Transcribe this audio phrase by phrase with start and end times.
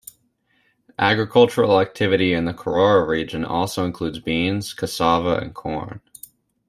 [0.97, 3.05] Agricultural activity in the Caruaru
[3.35, 6.01] area also includes beans, cassava, and corn.